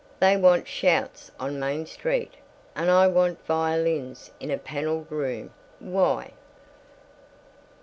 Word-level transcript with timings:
They 0.19 0.35
want 0.35 0.67
shouts 0.67 1.29
on 1.39 1.59
Main 1.59 1.85
Street, 1.85 2.31
and 2.75 2.89
I 2.89 3.05
want 3.05 3.45
violins 3.45 4.31
in 4.39 4.49
a 4.49 4.57
paneled 4.57 5.11
room. 5.11 5.51
Why 5.77 6.31